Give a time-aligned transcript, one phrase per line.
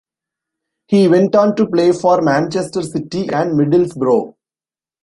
[0.87, 4.33] He went on to play for Manchester City and Middlesbrough.